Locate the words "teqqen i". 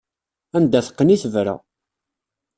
0.87-1.17